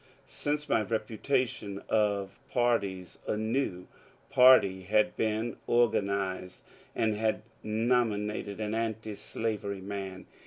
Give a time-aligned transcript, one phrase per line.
[0.25, 3.85] Since my repudiation of parties a new
[4.31, 6.63] party had been organ ized
[6.95, 10.25] and had nominated an antislavery man.